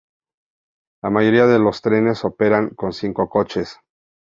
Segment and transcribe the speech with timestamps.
[1.03, 3.77] La mayoría de los trenes operan con cinco coches.